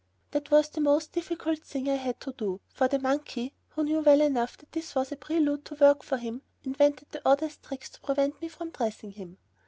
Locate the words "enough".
4.19-4.57